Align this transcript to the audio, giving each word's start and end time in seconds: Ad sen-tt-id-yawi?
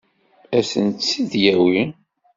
Ad 0.57 0.65
sen-tt-id-yawi? 0.71 1.83